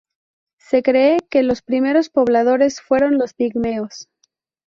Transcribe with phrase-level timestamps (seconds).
[0.57, 4.09] Se cree que los primeros pobladores fueron los pigmeos.